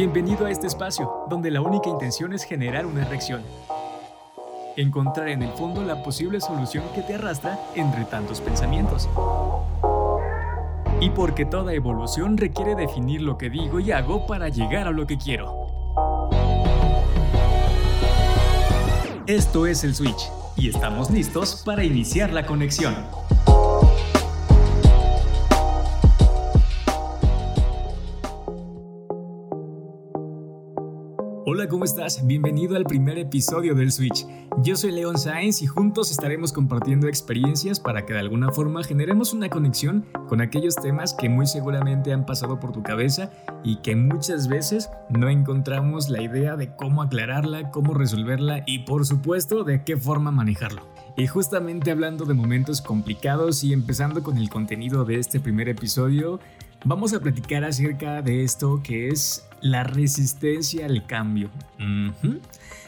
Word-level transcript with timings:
Bienvenido 0.00 0.46
a 0.46 0.50
este 0.50 0.66
espacio, 0.66 1.26
donde 1.28 1.50
la 1.50 1.60
única 1.60 1.90
intención 1.90 2.32
es 2.32 2.44
generar 2.44 2.86
una 2.86 3.04
reacción. 3.04 3.42
Encontrar 4.74 5.28
en 5.28 5.42
el 5.42 5.52
fondo 5.52 5.84
la 5.84 6.02
posible 6.02 6.40
solución 6.40 6.84
que 6.94 7.02
te 7.02 7.16
arrastra 7.16 7.60
entre 7.74 8.06
tantos 8.06 8.40
pensamientos. 8.40 9.10
Y 11.02 11.10
porque 11.10 11.44
toda 11.44 11.74
evolución 11.74 12.38
requiere 12.38 12.74
definir 12.76 13.20
lo 13.20 13.36
que 13.36 13.50
digo 13.50 13.78
y 13.78 13.92
hago 13.92 14.26
para 14.26 14.48
llegar 14.48 14.88
a 14.88 14.90
lo 14.90 15.06
que 15.06 15.18
quiero. 15.18 15.68
Esto 19.26 19.66
es 19.66 19.84
el 19.84 19.94
Switch 19.94 20.30
y 20.56 20.70
estamos 20.70 21.10
listos 21.10 21.62
para 21.62 21.84
iniciar 21.84 22.32
la 22.32 22.46
conexión. 22.46 22.94
¿Cómo 31.70 31.84
estás? 31.84 32.26
Bienvenido 32.26 32.74
al 32.74 32.84
primer 32.84 33.16
episodio 33.16 33.76
del 33.76 33.92
Switch. 33.92 34.26
Yo 34.64 34.74
soy 34.74 34.90
Leon 34.90 35.16
Sainz 35.16 35.62
y 35.62 35.68
juntos 35.68 36.10
estaremos 36.10 36.52
compartiendo 36.52 37.06
experiencias 37.06 37.78
para 37.78 38.04
que 38.04 38.12
de 38.12 38.18
alguna 38.18 38.50
forma 38.50 38.82
generemos 38.82 39.32
una 39.32 39.48
conexión 39.48 40.04
con 40.28 40.40
aquellos 40.40 40.74
temas 40.74 41.14
que 41.14 41.28
muy 41.28 41.46
seguramente 41.46 42.12
han 42.12 42.26
pasado 42.26 42.58
por 42.58 42.72
tu 42.72 42.82
cabeza 42.82 43.30
y 43.62 43.76
que 43.76 43.94
muchas 43.94 44.48
veces 44.48 44.90
no 45.10 45.28
encontramos 45.28 46.10
la 46.10 46.20
idea 46.20 46.56
de 46.56 46.74
cómo 46.74 47.02
aclararla, 47.02 47.70
cómo 47.70 47.94
resolverla 47.94 48.64
y 48.66 48.80
por 48.80 49.06
supuesto 49.06 49.62
de 49.62 49.84
qué 49.84 49.96
forma 49.96 50.32
manejarlo. 50.32 50.82
Y 51.16 51.28
justamente 51.28 51.92
hablando 51.92 52.24
de 52.24 52.34
momentos 52.34 52.82
complicados 52.82 53.62
y 53.62 53.72
empezando 53.72 54.24
con 54.24 54.38
el 54.38 54.50
contenido 54.50 55.04
de 55.04 55.20
este 55.20 55.38
primer 55.38 55.68
episodio, 55.68 56.40
vamos 56.84 57.12
a 57.12 57.20
platicar 57.20 57.64
acerca 57.64 58.22
de 58.22 58.44
esto 58.44 58.80
que 58.82 59.08
es 59.08 59.46
la 59.60 59.84
resistencia 59.84 60.86
al 60.86 61.06
cambio. 61.06 61.50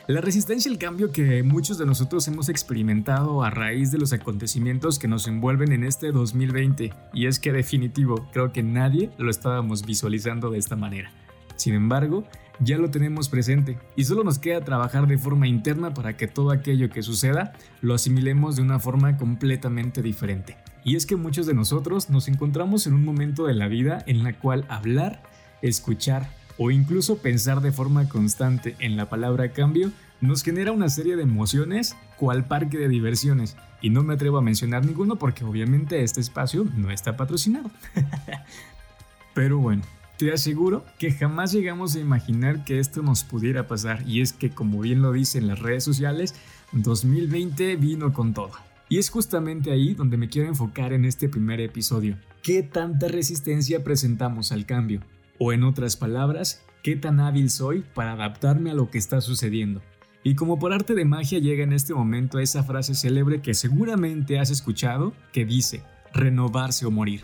La 0.09 0.21
resistencia 0.21 0.71
al 0.71 0.79
cambio 0.79 1.13
que 1.13 1.43
muchos 1.43 1.79
de 1.79 1.87
nosotros 1.87 2.27
hemos 2.29 2.49
experimentado 2.49 3.43
a 3.43 3.51
raíz 3.51 3.91
de 3.91 3.99
los 3.99 4.13
acontecimientos 4.13 4.99
que 4.99 5.09
nos 5.09 5.29
envuelven 5.29 5.73
en 5.73 5.85
este 5.85 6.13
2020. 6.13 6.93
Y 7.13 7.27
es 7.27 7.39
que 7.39 7.53
definitivo, 7.53 8.29
creo 8.33 8.53
que 8.53 8.63
nadie 8.63 9.11
lo 9.19 9.31
estábamos 9.31 9.85
visualizando 9.85 10.51
de 10.51 10.59
esta 10.59 10.77
manera. 10.77 11.13
Sin 11.57 11.75
embargo, 11.75 12.25
ya 12.61 12.79
lo 12.79 12.91
tenemos 12.91 13.29
presente 13.29 13.79
y 13.97 14.05
solo 14.05 14.25
nos 14.25 14.39
queda 14.39 14.65
trabajar 14.65 15.07
de 15.07 15.19
forma 15.19 15.47
interna 15.47 15.95
para 15.95 16.17
que 16.17 16.27
todo 16.27 16.51
aquello 16.51 16.91
que 16.91 17.03
suceda 17.03 17.53
lo 17.81 17.95
asimilemos 17.95 18.57
de 18.57 18.63
una 18.63 18.79
forma 18.79 19.17
completamente 19.17 20.03
diferente. 20.03 20.57
Y 20.85 20.97
es 20.97 21.07
que 21.07 21.17
muchos 21.17 21.47
de 21.47 21.55
nosotros 21.55 22.11
nos 22.11 22.29
encontramos 22.29 22.87
en 22.87 22.95
un 22.95 23.05
momento 23.05 23.47
de 23.47 23.55
la 23.55 23.69
vida 23.69 24.03
en 24.07 24.25
la 24.25 24.33
cual 24.39 24.65
hablar, 24.69 25.23
escuchar, 25.63 26.29
o 26.59 26.71
incluso 26.71 27.19
pensar 27.19 27.61
de 27.61 27.73
forma 27.73 28.09
constante 28.09 28.77
en 28.79 28.97
la 28.97 29.09
palabra 29.09 29.53
cambio 29.53 29.91
nos 30.21 30.43
genera 30.43 30.71
una 30.73 30.89
serie 30.89 31.17
de 31.17 31.25
emociones 31.25 31.97
cual 32.17 32.45
parque 32.45 32.79
de 32.79 32.89
diversiones. 32.89 33.57
Y 33.81 33.91
no 33.91 34.05
me 34.05 34.15
atrevo 34.15 34.39
a 34.39 34.43
mencionar 34.43 34.87
ninguno 34.87 35.17
porque 35.17 35.45
obviamente 35.45 36.03
este 36.03 36.21
espacio 36.21 36.65
no 36.77 36.91
está 36.91 37.17
patrocinado. 37.17 37.71
Pero 39.35 39.59
bueno, 39.59 39.83
te 40.19 40.33
aseguro 40.33 40.85
que 40.99 41.11
jamás 41.11 41.51
llegamos 41.53 41.97
a 41.97 42.01
imaginar 42.01 42.65
que 42.65 42.79
esto 42.79 43.03
nos 43.03 43.25
pudiera 43.25 43.67
pasar. 43.67 44.07
Y 44.07 44.21
es 44.21 44.33
que 44.33 44.51
como 44.51 44.81
bien 44.81 45.03
lo 45.03 45.11
dicen 45.11 45.49
las 45.49 45.59
redes 45.59 45.83
sociales, 45.83 46.37
2020 46.71 47.75
vino 47.77 48.13
con 48.13 48.33
todo. 48.33 48.53
Y 48.93 48.99
es 48.99 49.09
justamente 49.09 49.73
ahí 49.73 49.95
donde 49.95 50.19
me 50.19 50.29
quiero 50.29 50.49
enfocar 50.49 50.93
en 50.93 51.07
este 51.07 51.27
primer 51.27 51.63
episodio. 51.63 52.19
¿Qué 52.43 52.63
tanta 52.63 53.09
resistencia 53.09 53.83
presentamos 53.83 54.53
al 54.53 54.67
cambio? 54.67 55.01
O 55.39 55.55
en 55.55 55.65
otras 55.65 55.97
palabras, 55.97 56.63
¿qué 56.83 56.95
tan 56.97 57.19
hábil 57.19 57.49
soy 57.49 57.87
para 57.95 58.13
adaptarme 58.13 58.71
a 58.71 58.75
lo 58.75 58.91
que 58.91 58.99
está 58.99 59.23
sucediendo? 59.23 59.81
Y 60.23 60.35
como 60.35 60.59
por 60.59 60.75
arte 60.75 60.95
de 60.95 61.07
magia 61.07 61.39
llega 61.39 61.65
en 61.65 61.73
este 61.73 61.95
momento 61.95 62.39
esa 62.39 62.65
frase 62.65 62.95
célebre 62.95 63.41
que 63.41 63.55
seguramente 63.55 64.39
has 64.39 64.51
escuchado, 64.51 65.15
que 65.33 65.47
dice, 65.47 65.83
renovarse 66.13 66.85
o 66.85 66.91
morir. 66.91 67.23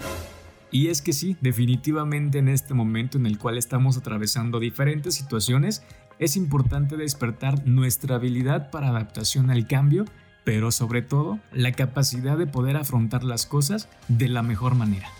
Y 0.71 0.87
es 0.87 1.03
que 1.03 1.13
sí, 1.13 1.37
definitivamente 1.43 2.39
en 2.39 2.49
este 2.49 2.73
momento 2.73 3.19
en 3.19 3.27
el 3.27 3.37
cual 3.37 3.59
estamos 3.59 3.99
atravesando 3.99 4.59
diferentes 4.59 5.17
situaciones, 5.17 5.83
es 6.19 6.35
importante 6.35 6.97
despertar 6.97 7.67
nuestra 7.67 8.17
habilidad 8.17 8.71
para 8.71 8.89
adaptación 8.89 9.51
al 9.51 9.67
cambio, 9.67 10.07
pero 10.49 10.73
sobre 10.73 11.03
todo 11.03 11.39
la 11.53 11.73
capacidad 11.73 12.39
de 12.39 12.47
poder 12.47 12.79
afrontar 12.79 13.23
las 13.23 13.45
cosas 13.45 13.87
de 14.09 14.29
la 14.29 14.43
mejor 14.43 14.75
manera. 14.75 15.11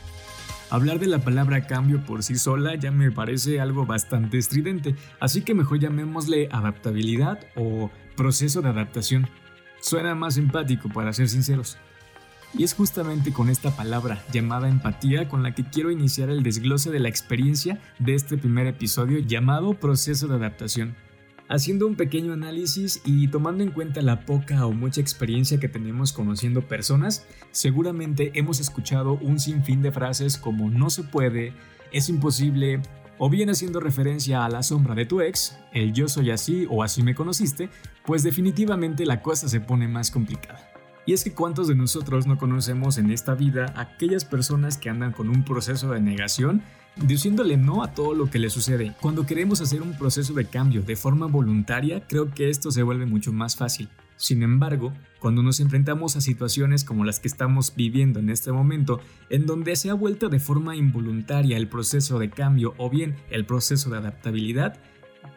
Hablar 0.71 1.01
de 1.01 1.07
la 1.07 1.19
palabra 1.19 1.67
cambio 1.67 2.03
por 2.07 2.23
sí 2.23 2.37
sola 2.37 2.77
ya 2.77 2.93
me 2.93 3.11
parece 3.11 3.61
algo 3.61 3.85
bastante 3.85 4.39
estridente, 4.39 4.97
así 5.21 5.43
que 5.43 5.53
mejor 5.53 5.81
llamémosle 5.81 6.49
adaptabilidad 6.51 7.41
o 7.57 7.91
proceso 8.17 8.63
de 8.63 8.71
adaptación. 8.71 9.29
Suena 9.83 10.15
más 10.15 10.39
empático 10.39 10.89
para 10.89 11.13
ser 11.13 11.29
sinceros. 11.29 11.77
Y 12.55 12.65
es 12.65 12.73
justamente 12.73 13.31
con 13.31 13.51
esta 13.51 13.77
palabra 13.77 14.25
llamada 14.33 14.71
empatía 14.71 15.29
con 15.29 15.43
la 15.43 15.55
que 15.55 15.65
quiero 15.65 15.91
iniciar 15.91 16.31
el 16.31 16.43
desglose 16.43 16.91
de 16.91 17.01
la 17.01 17.11
experiencia 17.11 17.83
de 17.99 18.15
este 18.15 18.39
primer 18.39 18.67
episodio 18.67 19.19
llamado 19.19 19.75
proceso 19.75 20.27
de 20.27 20.37
adaptación. 20.37 20.97
Haciendo 21.51 21.87
un 21.87 21.95
pequeño 21.95 22.35
análisis 22.35 23.01
y 23.07 23.29
tomando 23.29 23.65
en 23.65 23.71
cuenta 23.71 24.03
la 24.03 24.27
poca 24.27 24.67
o 24.67 24.73
mucha 24.73 25.01
experiencia 25.01 25.59
que 25.59 25.69
tenemos 25.69 26.13
conociendo 26.13 26.69
personas, 26.69 27.27
seguramente 27.53 28.33
hemos 28.35 28.61
escuchado 28.61 29.15
un 29.15 29.41
sinfín 29.41 29.81
de 29.81 29.91
frases 29.91 30.37
como 30.37 30.69
no 30.69 30.91
se 30.91 31.05
puede, 31.05 31.55
es 31.91 32.11
imposible, 32.11 32.83
o 33.17 33.31
bien 33.31 33.49
haciendo 33.49 33.81
referencia 33.81 34.45
a 34.45 34.51
la 34.51 34.63
sombra 34.63 34.95
de 34.95 35.07
tu 35.07 35.23
ex, 35.23 35.59
el 35.73 35.95
yo 35.95 36.07
soy 36.09 36.33
así 36.33 36.67
o 36.69 36.83
así 36.83 37.03
me 37.03 37.15
conociste, 37.15 37.71
pues 38.05 38.23
definitivamente 38.23 39.07
la 39.07 39.23
cosa 39.23 39.49
se 39.49 39.61
pone 39.61 39.89
más 39.89 40.11
complicada. 40.11 40.68
Y 41.09 41.15
es 41.15 41.25
que 41.25 41.33
cuántos 41.33 41.69
de 41.69 41.75
nosotros 41.75 42.27
no 42.27 42.37
conocemos 42.37 42.99
en 42.99 43.11
esta 43.11 43.35
vida 43.35 43.73
aquellas 43.77 44.27
personas 44.27 44.77
que 44.77 44.91
andan 44.91 45.13
con 45.13 45.31
un 45.31 45.43
proceso 45.43 45.91
de 45.91 46.03
negación 46.03 46.61
diciéndole 46.97 47.57
no 47.57 47.83
a 47.83 47.95
todo 47.95 48.13
lo 48.13 48.29
que 48.29 48.39
le 48.39 48.51
sucede. 48.51 48.95
Cuando 49.01 49.25
queremos 49.25 49.63
hacer 49.63 49.81
un 49.81 49.97
proceso 49.97 50.35
de 50.35 50.45
cambio 50.45 50.83
de 50.83 50.97
forma 50.97 51.25
voluntaria, 51.25 52.07
creo 52.07 52.31
que 52.35 52.51
esto 52.51 52.71
se 52.71 52.83
vuelve 52.83 53.07
mucho 53.07 53.33
más 53.33 53.57
fácil. 53.57 53.89
Sin 54.17 54.43
embargo, 54.43 54.93
cuando 55.19 55.43
nos 55.43 55.61
enfrentamos 55.61 56.15
a 56.17 56.21
situaciones 56.21 56.85
como 56.85 57.07
las 57.07 57.21
que 57.21 57.29
estamos 57.29 57.75
viviendo 57.75 58.21
en 58.21 58.29
este 58.29 58.53
momento, 58.53 59.01
en 59.31 59.47
donde 59.47 59.77
se 59.77 59.89
ha 59.89 59.95
vuelto 59.95 60.29
de 60.29 60.41
forma 60.41 60.77
involuntaria 60.77 61.57
el 61.57 61.69
proceso 61.69 62.19
de 62.19 62.29
cambio 62.29 62.75
o 62.77 62.91
bien 62.91 63.17
el 63.31 63.47
proceso 63.47 63.89
de 63.89 63.97
adaptabilidad, 63.97 64.79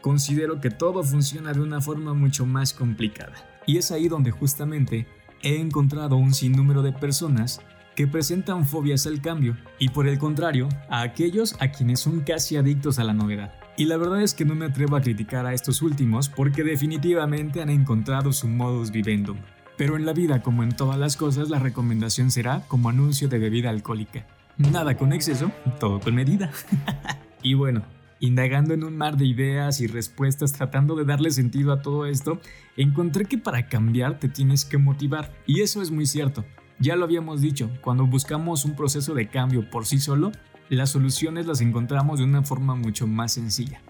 considero 0.01 0.59
que 0.59 0.69
todo 0.69 1.01
funciona 1.01 1.53
de 1.53 1.61
una 1.61 1.79
forma 1.79 2.13
mucho 2.13 2.45
más 2.45 2.73
complicada. 2.73 3.47
Y 3.65 3.77
es 3.77 3.91
ahí 3.91 4.09
donde 4.09 4.31
justamente 4.31 5.07
he 5.43 5.59
encontrado 5.59 6.15
un 6.15 6.33
sinnúmero 6.33 6.81
de 6.81 6.93
personas 6.93 7.61
que 7.95 8.07
presentan 8.07 8.65
fobias 8.65 9.05
al 9.05 9.21
cambio 9.21 9.57
y 9.79 9.89
por 9.89 10.07
el 10.07 10.17
contrario 10.17 10.69
a 10.89 11.01
aquellos 11.01 11.55
a 11.59 11.69
quienes 11.71 11.99
son 11.99 12.21
casi 12.21 12.57
adictos 12.57 12.99
a 12.99 13.03
la 13.03 13.13
novedad. 13.13 13.53
Y 13.77 13.85
la 13.85 13.97
verdad 13.97 14.21
es 14.21 14.33
que 14.33 14.45
no 14.45 14.55
me 14.55 14.65
atrevo 14.65 14.95
a 14.95 15.01
criticar 15.01 15.45
a 15.45 15.53
estos 15.53 15.81
últimos 15.81 16.29
porque 16.29 16.63
definitivamente 16.63 17.61
han 17.61 17.69
encontrado 17.69 18.33
su 18.33 18.47
modus 18.47 18.91
vivendum. 18.91 19.37
Pero 19.77 19.95
en 19.95 20.05
la 20.05 20.13
vida, 20.13 20.43
como 20.43 20.63
en 20.63 20.75
todas 20.75 20.99
las 20.99 21.17
cosas, 21.17 21.49
la 21.49 21.59
recomendación 21.59 22.31
será 22.31 22.63
como 22.67 22.89
anuncio 22.89 23.27
de 23.29 23.39
bebida 23.39 23.69
alcohólica. 23.69 24.27
Nada 24.57 24.95
con 24.97 25.13
exceso, 25.13 25.51
todo 25.79 25.99
con 25.99 26.13
medida. 26.13 26.51
y 27.41 27.55
bueno, 27.55 27.81
indagando 28.21 28.73
en 28.73 28.85
un 28.85 28.95
mar 28.95 29.17
de 29.17 29.25
ideas 29.25 29.81
y 29.81 29.87
respuestas, 29.87 30.53
tratando 30.53 30.95
de 30.95 31.03
darle 31.03 31.31
sentido 31.31 31.73
a 31.73 31.81
todo 31.81 32.05
esto, 32.05 32.39
encontré 32.77 33.25
que 33.25 33.37
para 33.37 33.67
cambiar 33.67 34.19
te 34.19 34.29
tienes 34.29 34.63
que 34.63 34.77
motivar. 34.77 35.33
Y 35.45 35.61
eso 35.61 35.81
es 35.81 35.91
muy 35.91 36.05
cierto. 36.05 36.45
Ya 36.79 36.95
lo 36.95 37.03
habíamos 37.03 37.41
dicho, 37.41 37.69
cuando 37.81 38.05
buscamos 38.05 38.63
un 38.63 38.75
proceso 38.75 39.13
de 39.13 39.27
cambio 39.27 39.69
por 39.69 39.85
sí 39.85 39.99
solo, 39.99 40.31
las 40.69 40.91
soluciones 40.91 41.47
las 41.47 41.61
encontramos 41.61 42.19
de 42.19 42.25
una 42.25 42.43
forma 42.43 42.75
mucho 42.75 43.07
más 43.07 43.33
sencilla. 43.33 43.81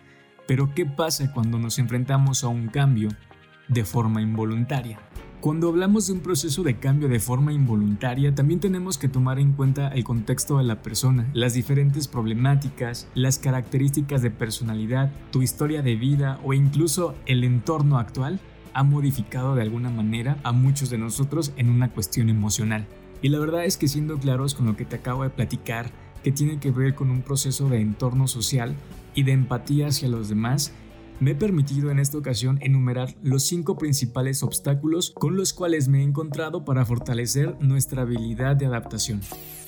Pero 0.47 0.73
¿qué 0.73 0.85
pasa 0.85 1.31
cuando 1.33 1.59
nos 1.59 1.77
enfrentamos 1.77 2.43
a 2.43 2.47
un 2.47 2.69
cambio 2.69 3.09
de 3.67 3.85
forma 3.85 4.21
involuntaria? 4.21 4.99
Cuando 5.41 5.69
hablamos 5.69 6.05
de 6.05 6.13
un 6.13 6.19
proceso 6.19 6.61
de 6.61 6.77
cambio 6.77 7.09
de 7.09 7.19
forma 7.19 7.51
involuntaria, 7.51 8.35
también 8.35 8.59
tenemos 8.59 8.99
que 8.99 9.09
tomar 9.09 9.39
en 9.39 9.53
cuenta 9.53 9.87
el 9.87 10.03
contexto 10.03 10.59
de 10.59 10.63
la 10.65 10.83
persona, 10.83 11.31
las 11.33 11.55
diferentes 11.55 12.07
problemáticas, 12.07 13.07
las 13.15 13.39
características 13.39 14.21
de 14.21 14.29
personalidad, 14.29 15.11
tu 15.31 15.41
historia 15.41 15.81
de 15.81 15.95
vida 15.95 16.39
o 16.43 16.53
incluso 16.53 17.15
el 17.25 17.43
entorno 17.43 17.97
actual 17.97 18.39
ha 18.75 18.83
modificado 18.83 19.55
de 19.55 19.63
alguna 19.63 19.89
manera 19.89 20.37
a 20.43 20.51
muchos 20.51 20.91
de 20.91 20.99
nosotros 20.99 21.53
en 21.57 21.71
una 21.71 21.91
cuestión 21.91 22.29
emocional. 22.29 22.85
Y 23.23 23.29
la 23.29 23.39
verdad 23.39 23.65
es 23.65 23.77
que 23.77 23.87
siendo 23.87 24.19
claros 24.19 24.53
con 24.53 24.67
lo 24.67 24.75
que 24.75 24.85
te 24.85 24.97
acabo 24.97 25.23
de 25.23 25.31
platicar, 25.31 25.89
que 26.23 26.31
tiene 26.31 26.59
que 26.59 26.69
ver 26.69 26.93
con 26.93 27.09
un 27.09 27.23
proceso 27.23 27.67
de 27.67 27.81
entorno 27.81 28.27
social 28.27 28.75
y 29.15 29.23
de 29.23 29.31
empatía 29.31 29.87
hacia 29.87 30.07
los 30.07 30.29
demás, 30.29 30.71
me 31.21 31.31
he 31.31 31.35
permitido 31.35 31.91
en 31.91 31.99
esta 31.99 32.17
ocasión 32.17 32.57
enumerar 32.61 33.15
los 33.21 33.43
cinco 33.43 33.77
principales 33.77 34.41
obstáculos 34.41 35.11
con 35.11 35.37
los 35.37 35.53
cuales 35.53 35.87
me 35.87 35.99
he 35.99 36.03
encontrado 36.03 36.65
para 36.65 36.83
fortalecer 36.83 37.55
nuestra 37.61 38.01
habilidad 38.01 38.55
de 38.55 38.65
adaptación. 38.65 39.21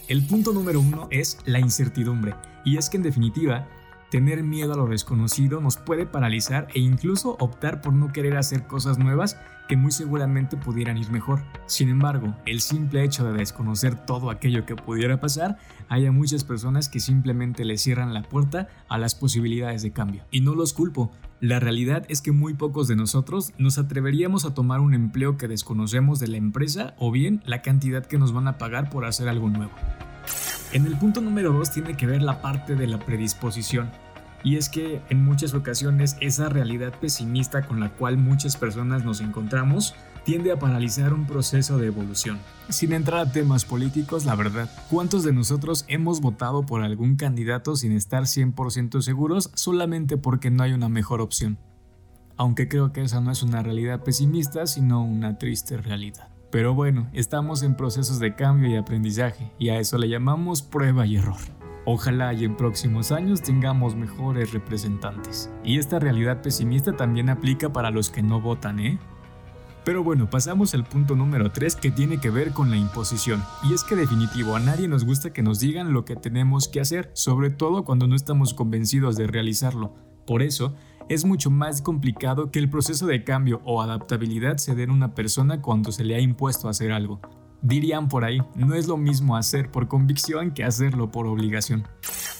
El 0.07 0.25
punto 0.25 0.51
número 0.51 0.81
uno 0.81 1.07
es 1.11 1.37
la 1.45 1.59
incertidumbre, 1.59 2.33
y 2.65 2.77
es 2.77 2.89
que 2.89 2.97
en 2.97 3.03
definitiva, 3.03 3.69
Tener 4.13 4.43
miedo 4.43 4.73
a 4.73 4.77
lo 4.77 4.85
desconocido 4.85 5.59
nos 5.59 5.77
puede 5.77 6.05
paralizar 6.05 6.67
e 6.75 6.79
incluso 6.79 7.35
optar 7.39 7.81
por 7.81 7.93
no 7.93 8.13
querer 8.13 8.37
hacer 8.37 8.67
cosas 8.67 8.99
nuevas 8.99 9.39
que 9.67 9.75
muy 9.75 9.91
seguramente 9.91 10.55
pudieran 10.55 10.99
ir 10.99 11.09
mejor. 11.09 11.41
Sin 11.65 11.89
embargo, 11.89 12.35
el 12.45 12.61
simple 12.61 13.03
hecho 13.03 13.25
de 13.25 13.35
desconocer 13.35 13.95
todo 13.95 14.29
aquello 14.29 14.67
que 14.67 14.75
pudiera 14.75 15.19
pasar, 15.19 15.57
hay 15.89 16.05
a 16.05 16.11
muchas 16.11 16.43
personas 16.43 16.89
que 16.89 16.99
simplemente 16.99 17.65
le 17.65 17.79
cierran 17.79 18.13
la 18.13 18.21
puerta 18.21 18.67
a 18.87 18.99
las 18.99 19.15
posibilidades 19.15 19.81
de 19.81 19.93
cambio. 19.93 20.23
Y 20.29 20.41
no 20.41 20.53
los 20.53 20.73
culpo, 20.73 21.11
la 21.39 21.59
realidad 21.59 22.05
es 22.07 22.21
que 22.21 22.31
muy 22.31 22.53
pocos 22.53 22.87
de 22.87 22.95
nosotros 22.95 23.51
nos 23.57 23.79
atreveríamos 23.79 24.45
a 24.45 24.53
tomar 24.53 24.79
un 24.79 24.93
empleo 24.93 25.37
que 25.37 25.47
desconocemos 25.47 26.19
de 26.19 26.27
la 26.27 26.37
empresa 26.37 26.93
o 26.99 27.11
bien 27.11 27.41
la 27.47 27.63
cantidad 27.63 28.05
que 28.05 28.19
nos 28.19 28.31
van 28.31 28.47
a 28.47 28.59
pagar 28.59 28.91
por 28.91 29.05
hacer 29.05 29.27
algo 29.27 29.49
nuevo. 29.49 29.71
En 30.71 30.85
el 30.87 30.97
punto 30.97 31.21
número 31.21 31.51
2 31.51 31.71
tiene 31.71 31.95
que 31.95 32.07
ver 32.07 32.21
la 32.21 32.41
parte 32.41 32.75
de 32.75 32.87
la 32.87 32.97
predisposición. 32.97 33.91
Y 34.43 34.57
es 34.57 34.69
que 34.69 35.01
en 35.09 35.23
muchas 35.23 35.53
ocasiones 35.53 36.17
esa 36.19 36.49
realidad 36.49 36.93
pesimista 36.99 37.65
con 37.65 37.79
la 37.79 37.89
cual 37.89 38.17
muchas 38.17 38.57
personas 38.57 39.05
nos 39.05 39.21
encontramos 39.21 39.95
tiende 40.23 40.51
a 40.51 40.59
paralizar 40.59 41.13
un 41.13 41.25
proceso 41.25 41.77
de 41.77 41.87
evolución. 41.87 42.39
Sin 42.69 42.93
entrar 42.93 43.19
a 43.27 43.31
temas 43.31 43.65
políticos, 43.65 44.25
la 44.25 44.35
verdad, 44.35 44.69
¿cuántos 44.89 45.23
de 45.23 45.33
nosotros 45.33 45.85
hemos 45.87 46.21
votado 46.21 46.65
por 46.65 46.81
algún 46.81 47.15
candidato 47.15 47.75
sin 47.75 47.91
estar 47.91 48.23
100% 48.23 49.01
seguros 49.01 49.51
solamente 49.53 50.17
porque 50.17 50.49
no 50.49 50.63
hay 50.63 50.73
una 50.73 50.89
mejor 50.89 51.21
opción? 51.21 51.57
Aunque 52.35 52.67
creo 52.67 52.91
que 52.91 53.01
esa 53.01 53.21
no 53.21 53.31
es 53.31 53.43
una 53.43 53.61
realidad 53.61 54.01
pesimista, 54.01 54.65
sino 54.65 55.03
una 55.03 55.37
triste 55.37 55.77
realidad. 55.77 56.29
Pero 56.51 56.73
bueno, 56.73 57.09
estamos 57.13 57.63
en 57.63 57.75
procesos 57.75 58.19
de 58.19 58.35
cambio 58.35 58.69
y 58.69 58.75
aprendizaje, 58.75 59.51
y 59.59 59.69
a 59.69 59.79
eso 59.79 59.97
le 59.97 60.09
llamamos 60.09 60.61
prueba 60.61 61.05
y 61.05 61.17
error. 61.17 61.62
Ojalá 61.85 62.33
y 62.33 62.45
en 62.45 62.55
próximos 62.55 63.11
años 63.11 63.41
tengamos 63.41 63.95
mejores 63.95 64.53
representantes. 64.53 65.51
Y 65.63 65.79
esta 65.79 65.99
realidad 65.99 66.41
pesimista 66.41 66.93
también 66.93 67.29
aplica 67.29 67.73
para 67.73 67.91
los 67.91 68.09
que 68.09 68.23
no 68.23 68.39
votan, 68.39 68.79
¿eh? 68.79 68.99
Pero 69.83 70.01
bueno, 70.01 70.29
pasamos 70.29 70.73
al 70.73 70.85
punto 70.85 71.13
número 71.13 71.51
3 71.51 71.75
que 71.75 71.91
tiene 71.91 72.21
que 72.21 72.29
ver 72.29 72.51
con 72.51 72.69
la 72.69 72.77
imposición. 72.77 73.43
Y 73.63 73.73
es 73.73 73.83
que 73.83 73.97
definitivo, 73.97 74.55
a 74.55 74.61
nadie 74.61 74.87
nos 74.87 75.03
gusta 75.03 75.33
que 75.33 75.43
nos 75.43 75.59
digan 75.59 75.91
lo 75.91 76.05
que 76.05 76.15
tenemos 76.15 76.69
que 76.69 76.79
hacer, 76.79 77.11
sobre 77.13 77.49
todo 77.49 77.83
cuando 77.83 78.07
no 78.07 78.15
estamos 78.15 78.53
convencidos 78.53 79.17
de 79.17 79.27
realizarlo. 79.27 79.93
Por 80.25 80.41
eso, 80.41 80.73
es 81.09 81.25
mucho 81.25 81.51
más 81.51 81.81
complicado 81.81 82.49
que 82.49 82.59
el 82.59 82.69
proceso 82.69 83.07
de 83.07 83.25
cambio 83.25 83.61
o 83.65 83.81
adaptabilidad 83.81 84.55
se 84.55 84.73
dé 84.73 84.83
en 84.83 84.91
una 84.91 85.13
persona 85.13 85.61
cuando 85.61 85.91
se 85.91 86.05
le 86.05 86.15
ha 86.15 86.21
impuesto 86.21 86.69
hacer 86.69 86.93
algo. 86.93 87.19
Dirían 87.63 88.09
por 88.09 88.25
ahí, 88.25 88.39
no 88.55 88.75
es 88.75 88.89
lo 88.89 88.97
mismo 88.97 89.37
hacer 89.37 89.71
por 89.71 89.87
convicción 89.87 90.51
que 90.51 90.65
hacerlo 90.65 91.11
por 91.11 91.27
obligación. 91.27 91.87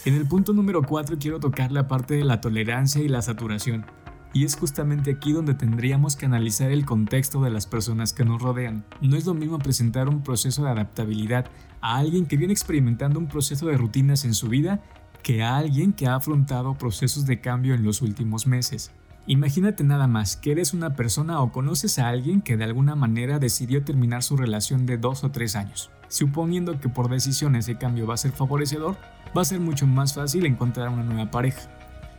En 0.04 0.16
el 0.16 0.28
punto 0.28 0.52
número 0.52 0.84
4 0.84 1.16
quiero 1.18 1.40
tocar 1.40 1.72
la 1.72 1.88
parte 1.88 2.16
de 2.16 2.26
la 2.26 2.42
tolerancia 2.42 3.02
y 3.02 3.08
la 3.08 3.22
saturación. 3.22 3.86
Y 4.34 4.44
es 4.44 4.58
justamente 4.58 5.12
aquí 5.12 5.32
donde 5.32 5.54
tendríamos 5.54 6.18
que 6.18 6.26
analizar 6.26 6.72
el 6.72 6.86
contexto 6.86 7.42
de 7.42 7.52
las 7.52 7.68
personas 7.68 8.12
que 8.12 8.26
nos 8.26 8.42
rodean. 8.42 8.84
No 9.00 9.16
es 9.16 9.26
lo 9.26 9.34
mismo 9.34 9.60
presentar 9.60 10.10
un 10.10 10.24
proceso 10.24 10.66
de 10.66 10.72
adaptabilidad 10.72 11.46
a 11.80 12.00
alguien 12.00 12.26
que 12.26 12.36
viene 12.36 12.52
experimentando 12.52 13.18
un 13.18 13.28
proceso 13.28 13.68
de 13.68 13.78
rutinas 13.78 14.26
en 14.26 14.34
su 14.34 14.50
vida 14.50 14.84
que 15.22 15.42
a 15.42 15.56
alguien 15.56 15.94
que 15.94 16.06
ha 16.08 16.16
afrontado 16.16 16.78
procesos 16.78 17.26
de 17.26 17.40
cambio 17.40 17.76
en 17.76 17.86
los 17.86 18.02
últimos 18.02 18.46
meses. 18.46 18.92
Imagínate 19.26 19.86
nada 19.86 20.08
más 20.08 20.36
que 20.36 20.52
eres 20.52 20.74
una 20.74 20.96
persona 20.98 21.40
o 21.40 21.54
conoces 21.54 21.98
a 21.98 22.10
alguien 22.10 22.42
que 22.42 22.58
de 22.58 22.66
alguna 22.66 22.96
manera 22.96 23.40
decidió 23.40 23.82
terminar 23.82 24.22
su 24.22 24.36
relación 24.36 24.86
de 24.86 24.98
dos 24.98 25.24
o 25.24 25.32
tres 25.32 25.56
años. 25.56 25.92
Suponiendo 26.10 26.78
que 26.82 26.90
por 26.90 27.10
decisión 27.10 27.56
ese 27.56 27.78
cambio 27.78 28.06
va 28.06 28.16
a 28.16 28.18
ser 28.18 28.34
favorecedor, 28.34 28.98
va 29.36 29.42
a 29.42 29.46
ser 29.46 29.62
mucho 29.62 29.88
más 29.88 30.14
fácil 30.14 30.46
encontrar 30.46 30.90
una 30.90 31.04
nueva 31.04 31.32
pareja. 31.32 31.62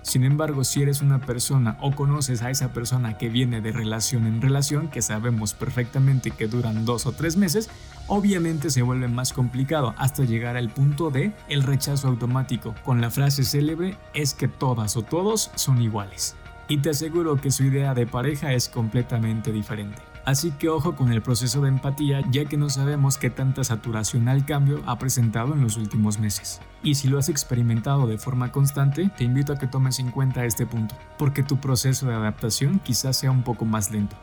Sin 0.00 0.24
embargo, 0.24 0.64
si 0.64 0.82
eres 0.82 1.02
una 1.02 1.20
persona 1.20 1.76
o 1.82 1.94
conoces 1.94 2.42
a 2.42 2.50
esa 2.50 2.72
persona 2.72 3.18
que 3.18 3.28
viene 3.28 3.60
de 3.60 3.72
relación 3.72 4.26
en 4.26 4.40
relación, 4.40 4.88
que 4.88 5.02
sabemos 5.02 5.52
perfectamente 5.52 6.30
que 6.30 6.46
duran 6.46 6.86
dos 6.86 7.04
o 7.04 7.12
tres 7.12 7.36
meses, 7.36 7.68
obviamente 8.06 8.70
se 8.70 8.82
vuelve 8.82 9.08
más 9.08 9.34
complicado 9.34 9.94
hasta 9.98 10.24
llegar 10.24 10.56
al 10.56 10.70
punto 10.70 11.10
de 11.10 11.34
el 11.48 11.62
rechazo 11.64 12.08
automático, 12.08 12.74
con 12.82 13.02
la 13.02 13.10
frase 13.10 13.44
célebre 13.44 13.98
es 14.14 14.32
que 14.32 14.48
todas 14.48 14.96
o 14.96 15.02
todos 15.02 15.50
son 15.54 15.82
iguales 15.82 16.34
y 16.68 16.78
te 16.78 16.90
aseguro 16.90 17.36
que 17.36 17.50
su 17.50 17.64
idea 17.64 17.94
de 17.94 18.06
pareja 18.06 18.52
es 18.52 18.68
completamente 18.68 19.52
diferente. 19.52 20.02
Así 20.24 20.52
que 20.52 20.70
ojo 20.70 20.96
con 20.96 21.12
el 21.12 21.20
proceso 21.20 21.60
de 21.60 21.68
empatía 21.68 22.22
ya 22.30 22.46
que 22.46 22.56
no 22.56 22.70
sabemos 22.70 23.18
qué 23.18 23.28
tanta 23.28 23.62
saturación 23.62 24.28
al 24.28 24.46
cambio 24.46 24.82
ha 24.86 24.98
presentado 24.98 25.52
en 25.52 25.60
los 25.60 25.76
últimos 25.76 26.18
meses. 26.18 26.60
Y 26.82 26.94
si 26.94 27.08
lo 27.08 27.18
has 27.18 27.28
experimentado 27.28 28.06
de 28.06 28.16
forma 28.16 28.50
constante, 28.50 29.10
te 29.16 29.24
invito 29.24 29.52
a 29.52 29.58
que 29.58 29.66
tomes 29.66 29.98
en 29.98 30.10
cuenta 30.10 30.46
este 30.46 30.64
punto, 30.64 30.94
porque 31.18 31.42
tu 31.42 31.58
proceso 31.58 32.06
de 32.06 32.14
adaptación 32.14 32.78
quizás 32.78 33.18
sea 33.18 33.30
un 33.30 33.42
poco 33.42 33.66
más 33.66 33.90
lento. 33.90 34.16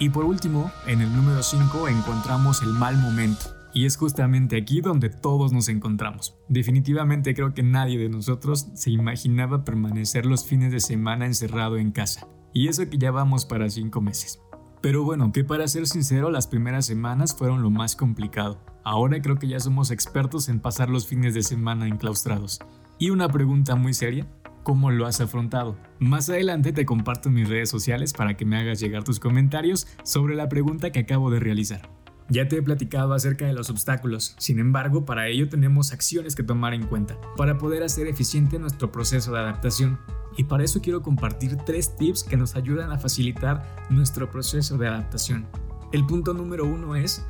Y 0.00 0.08
por 0.08 0.24
último, 0.24 0.72
en 0.88 1.00
el 1.00 1.14
número 1.14 1.42
5 1.42 1.88
encontramos 1.88 2.62
el 2.62 2.70
mal 2.70 2.96
momento. 2.98 3.63
Y 3.74 3.86
es 3.86 3.96
justamente 3.96 4.56
aquí 4.56 4.80
donde 4.80 5.10
todos 5.10 5.52
nos 5.52 5.68
encontramos. 5.68 6.36
Definitivamente 6.48 7.34
creo 7.34 7.54
que 7.54 7.64
nadie 7.64 7.98
de 7.98 8.08
nosotros 8.08 8.68
se 8.74 8.92
imaginaba 8.92 9.64
permanecer 9.64 10.26
los 10.26 10.46
fines 10.46 10.70
de 10.70 10.78
semana 10.78 11.26
encerrado 11.26 11.76
en 11.76 11.90
casa. 11.90 12.28
Y 12.52 12.68
eso 12.68 12.88
que 12.88 12.98
ya 12.98 13.10
vamos 13.10 13.44
para 13.44 13.68
5 13.68 14.00
meses. 14.00 14.40
Pero 14.80 15.02
bueno, 15.02 15.32
que 15.32 15.42
para 15.42 15.66
ser 15.66 15.88
sincero, 15.88 16.30
las 16.30 16.46
primeras 16.46 16.86
semanas 16.86 17.34
fueron 17.34 17.62
lo 17.62 17.70
más 17.70 17.96
complicado. 17.96 18.60
Ahora 18.84 19.20
creo 19.20 19.38
que 19.38 19.48
ya 19.48 19.58
somos 19.58 19.90
expertos 19.90 20.48
en 20.48 20.60
pasar 20.60 20.88
los 20.88 21.08
fines 21.08 21.34
de 21.34 21.42
semana 21.42 21.88
enclaustrados. 21.88 22.60
Y 22.98 23.10
una 23.10 23.28
pregunta 23.28 23.74
muy 23.74 23.92
seria, 23.92 24.28
¿cómo 24.62 24.92
lo 24.92 25.06
has 25.06 25.20
afrontado? 25.20 25.76
Más 25.98 26.28
adelante 26.28 26.72
te 26.72 26.86
comparto 26.86 27.28
mis 27.28 27.48
redes 27.48 27.70
sociales 27.70 28.12
para 28.12 28.36
que 28.36 28.44
me 28.44 28.56
hagas 28.56 28.78
llegar 28.78 29.02
tus 29.02 29.18
comentarios 29.18 29.88
sobre 30.04 30.36
la 30.36 30.48
pregunta 30.48 30.92
que 30.92 31.00
acabo 31.00 31.30
de 31.30 31.40
realizar. 31.40 32.03
Ya 32.30 32.48
te 32.48 32.56
he 32.56 32.62
platicado 32.62 33.12
acerca 33.12 33.46
de 33.46 33.52
los 33.52 33.68
obstáculos, 33.68 34.34
sin 34.38 34.58
embargo, 34.58 35.04
para 35.04 35.28
ello 35.28 35.48
tenemos 35.48 35.92
acciones 35.92 36.34
que 36.34 36.42
tomar 36.42 36.72
en 36.72 36.86
cuenta 36.86 37.18
para 37.36 37.58
poder 37.58 37.82
hacer 37.82 38.06
eficiente 38.06 38.58
nuestro 38.58 38.90
proceso 38.90 39.32
de 39.32 39.40
adaptación. 39.40 39.98
Y 40.36 40.44
para 40.44 40.64
eso 40.64 40.80
quiero 40.80 41.02
compartir 41.02 41.56
tres 41.66 41.96
tips 41.96 42.24
que 42.24 42.38
nos 42.38 42.56
ayudan 42.56 42.90
a 42.92 42.98
facilitar 42.98 43.86
nuestro 43.90 44.30
proceso 44.30 44.78
de 44.78 44.88
adaptación. 44.88 45.46
El 45.92 46.06
punto 46.06 46.32
número 46.32 46.64
uno 46.64 46.96
es 46.96 47.24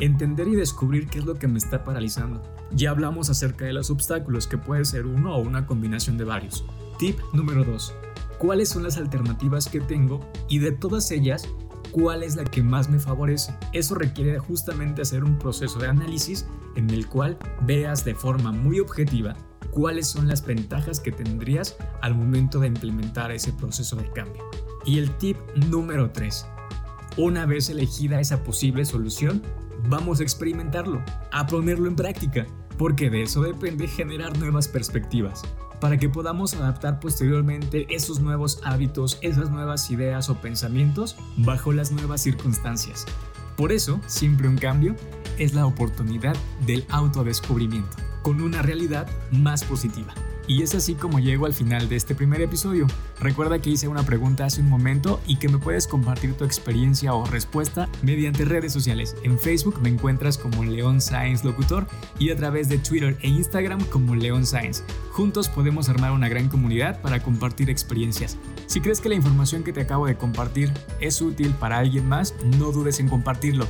entender 0.00 0.48
y 0.48 0.56
descubrir 0.56 1.06
qué 1.08 1.20
es 1.20 1.24
lo 1.24 1.36
que 1.36 1.48
me 1.48 1.58
está 1.58 1.84
paralizando. 1.84 2.42
Ya 2.72 2.90
hablamos 2.90 3.30
acerca 3.30 3.64
de 3.64 3.72
los 3.72 3.90
obstáculos, 3.90 4.46
que 4.46 4.58
puede 4.58 4.84
ser 4.84 5.06
uno 5.06 5.34
o 5.34 5.40
una 5.40 5.66
combinación 5.66 6.18
de 6.18 6.24
varios. 6.24 6.64
Tip 6.98 7.18
número 7.32 7.64
2. 7.64 7.94
¿Cuáles 8.38 8.68
son 8.68 8.82
las 8.82 8.96
alternativas 8.96 9.68
que 9.68 9.80
tengo? 9.80 10.20
Y 10.48 10.58
de 10.58 10.72
todas 10.72 11.10
ellas, 11.10 11.48
cuál 11.90 12.22
es 12.22 12.36
la 12.36 12.44
que 12.44 12.62
más 12.62 12.88
me 12.88 12.98
favorece. 12.98 13.54
Eso 13.72 13.94
requiere 13.94 14.38
justamente 14.38 15.02
hacer 15.02 15.24
un 15.24 15.38
proceso 15.38 15.78
de 15.78 15.88
análisis 15.88 16.46
en 16.76 16.90
el 16.90 17.06
cual 17.06 17.38
veas 17.62 18.04
de 18.04 18.14
forma 18.14 18.52
muy 18.52 18.80
objetiva 18.80 19.34
cuáles 19.70 20.08
son 20.08 20.28
las 20.28 20.44
ventajas 20.44 21.00
que 21.00 21.12
tendrías 21.12 21.76
al 22.02 22.14
momento 22.14 22.60
de 22.60 22.68
implementar 22.68 23.30
ese 23.30 23.52
proceso 23.52 23.96
de 23.96 24.10
cambio. 24.10 24.42
Y 24.84 24.98
el 24.98 25.10
tip 25.18 25.36
número 25.68 26.10
3. 26.10 26.46
Una 27.16 27.46
vez 27.46 27.68
elegida 27.68 28.20
esa 28.20 28.42
posible 28.42 28.84
solución, 28.84 29.42
vamos 29.88 30.20
a 30.20 30.22
experimentarlo, 30.22 31.02
a 31.32 31.46
ponerlo 31.46 31.88
en 31.88 31.96
práctica, 31.96 32.46
porque 32.78 33.10
de 33.10 33.22
eso 33.22 33.42
depende 33.42 33.86
generar 33.86 34.38
nuevas 34.38 34.68
perspectivas 34.68 35.42
para 35.80 35.98
que 35.98 36.08
podamos 36.08 36.54
adaptar 36.54 37.00
posteriormente 37.00 37.86
esos 37.94 38.20
nuevos 38.20 38.60
hábitos, 38.62 39.18
esas 39.22 39.50
nuevas 39.50 39.90
ideas 39.90 40.28
o 40.28 40.36
pensamientos 40.36 41.16
bajo 41.38 41.72
las 41.72 41.90
nuevas 41.90 42.20
circunstancias. 42.20 43.06
Por 43.56 43.72
eso, 43.72 44.00
siempre 44.06 44.48
un 44.48 44.56
cambio 44.56 44.94
es 45.38 45.54
la 45.54 45.66
oportunidad 45.66 46.36
del 46.66 46.84
autodescubrimiento, 46.88 47.96
con 48.22 48.40
una 48.40 48.62
realidad 48.62 49.08
más 49.32 49.64
positiva. 49.64 50.14
Y 50.50 50.64
es 50.64 50.74
así 50.74 50.96
como 50.96 51.20
llego 51.20 51.46
al 51.46 51.54
final 51.54 51.88
de 51.88 51.94
este 51.94 52.16
primer 52.16 52.40
episodio. 52.40 52.88
Recuerda 53.20 53.60
que 53.60 53.70
hice 53.70 53.86
una 53.86 54.02
pregunta 54.02 54.46
hace 54.46 54.60
un 54.60 54.68
momento 54.68 55.20
y 55.24 55.36
que 55.36 55.48
me 55.48 55.58
puedes 55.58 55.86
compartir 55.86 56.34
tu 56.34 56.42
experiencia 56.42 57.14
o 57.14 57.24
respuesta 57.24 57.88
mediante 58.02 58.44
redes 58.44 58.72
sociales. 58.72 59.14
En 59.22 59.38
Facebook 59.38 59.80
me 59.80 59.90
encuentras 59.90 60.36
como 60.36 60.64
León 60.64 61.00
Science 61.00 61.46
Locutor 61.46 61.86
y 62.18 62.30
a 62.30 62.36
través 62.36 62.68
de 62.68 62.78
Twitter 62.78 63.16
e 63.22 63.28
Instagram 63.28 63.80
como 63.90 64.16
León 64.16 64.44
Science. 64.44 64.82
Juntos 65.12 65.48
podemos 65.48 65.88
armar 65.88 66.10
una 66.10 66.28
gran 66.28 66.48
comunidad 66.48 67.00
para 67.00 67.22
compartir 67.22 67.70
experiencias. 67.70 68.36
Si 68.66 68.80
crees 68.80 69.00
que 69.00 69.08
la 69.08 69.14
información 69.14 69.62
que 69.62 69.72
te 69.72 69.82
acabo 69.82 70.08
de 70.08 70.16
compartir 70.16 70.72
es 70.98 71.22
útil 71.22 71.54
para 71.60 71.78
alguien 71.78 72.08
más, 72.08 72.34
no 72.58 72.72
dudes 72.72 72.98
en 72.98 73.08
compartirlo. 73.08 73.68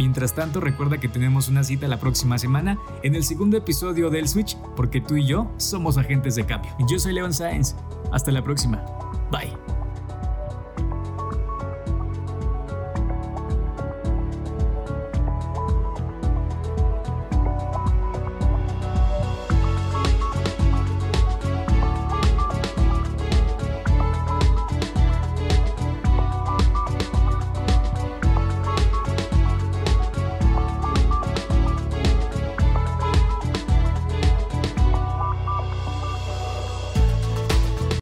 Mientras 0.00 0.34
tanto, 0.34 0.60
recuerda 0.60 0.96
que 0.96 1.10
tenemos 1.10 1.48
una 1.48 1.62
cita 1.62 1.86
la 1.86 2.00
próxima 2.00 2.38
semana 2.38 2.78
en 3.02 3.14
el 3.14 3.22
segundo 3.22 3.58
episodio 3.58 4.08
del 4.08 4.28
Switch, 4.28 4.56
porque 4.74 5.02
tú 5.02 5.16
y 5.16 5.26
yo 5.26 5.52
somos 5.58 5.98
agentes 5.98 6.36
de 6.36 6.46
cambio. 6.46 6.72
Yo 6.88 6.98
soy 6.98 7.12
Leon 7.12 7.34
Sáenz. 7.34 7.76
Hasta 8.10 8.32
la 8.32 8.42
próxima. 8.42 8.82
Bye. 9.30 9.79